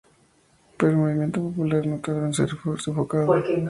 Pero 0.77 0.93
el 0.93 0.97
movimiento 0.97 1.39
popular 1.43 1.85
no 1.85 1.99
tardó 1.99 2.25
en 2.25 2.33
ser 2.33 2.49
sofocado. 2.79 3.35